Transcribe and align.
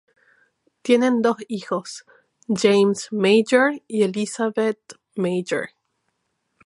Tienen 0.81 1.21
dos 1.21 1.37
hijos, 1.47 2.05
James 2.47 3.09
Major 3.11 3.79
y 3.87 4.01
Elizabeth 4.01 4.95
Major. 5.15 5.69